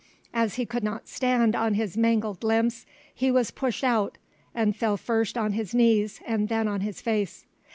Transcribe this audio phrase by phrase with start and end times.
[0.33, 4.17] As he could not stand on his mangled limbs, he was pushed out,
[4.55, 7.45] and fell first on his knees and then on his face.